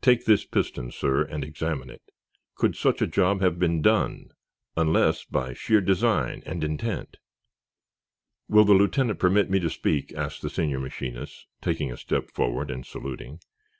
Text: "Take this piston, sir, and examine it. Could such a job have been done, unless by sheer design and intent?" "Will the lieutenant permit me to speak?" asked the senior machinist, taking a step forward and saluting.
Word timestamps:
"Take 0.00 0.24
this 0.24 0.46
piston, 0.46 0.90
sir, 0.90 1.20
and 1.24 1.44
examine 1.44 1.90
it. 1.90 2.00
Could 2.54 2.76
such 2.76 3.02
a 3.02 3.06
job 3.06 3.42
have 3.42 3.58
been 3.58 3.82
done, 3.82 4.30
unless 4.74 5.24
by 5.26 5.52
sheer 5.52 5.82
design 5.82 6.42
and 6.46 6.64
intent?" 6.64 7.18
"Will 8.48 8.64
the 8.64 8.72
lieutenant 8.72 9.18
permit 9.18 9.50
me 9.50 9.60
to 9.60 9.68
speak?" 9.68 10.14
asked 10.14 10.40
the 10.40 10.48
senior 10.48 10.80
machinist, 10.80 11.44
taking 11.60 11.92
a 11.92 11.98
step 11.98 12.30
forward 12.30 12.70
and 12.70 12.86
saluting. 12.86 13.40